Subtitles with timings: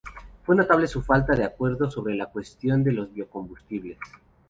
[0.47, 3.99] Fue notable la falta de acuerdo sobre la cuestión de los biocombustibles.